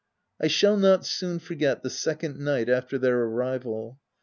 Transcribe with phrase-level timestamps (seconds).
[0.41, 3.99] I shall not soon forget the second night after their arrival.